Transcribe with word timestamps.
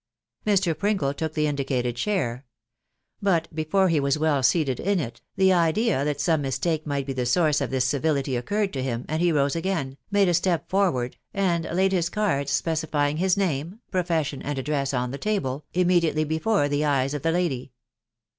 Mr. 0.47 0.75
Pringle 0.75 1.13
took 1.13 1.35
the 1.35 1.45
indicated 1.45 1.95
chair; 1.95 2.43
but 3.21 3.47
before 3.53 3.87
he 3.87 3.99
was 3.99 4.17
well 4.17 4.41
seated 4.41 4.79
in 4.79 4.99
it, 4.99 5.21
the 5.35 5.53
idea 5.53 6.03
that 6.03 6.19
some 6.19 6.41
mistake 6.41 6.87
might 6.87 7.05
be 7.05 7.13
the 7.13 7.23
source 7.27 7.61
of 7.61 7.69
this 7.69 7.85
civility 7.85 8.35
occurred 8.35 8.73
to 8.73 8.81
him, 8.81 9.05
and 9.07 9.21
he 9.21 9.31
rose 9.31 9.55
again, 9.55 9.97
made 10.09 10.27
a 10.27 10.33
step 10.33 10.67
forward, 10.67 11.17
and 11.35 11.65
laid 11.65 11.91
his 11.91 12.09
card, 12.09 12.49
specifying 12.49 13.17
his 13.17 13.37
name, 13.37 13.79
profession, 13.91 14.41
and 14.41 14.57
address, 14.57 14.91
on 14.91 15.11
the 15.11 15.19
table, 15.19 15.65
immediately 15.71 16.23
before 16.23 16.67
the 16.67 16.83
eyes 16.83 17.13
of 17.13 17.21
the 17.21 17.31
lady. 17.31 17.71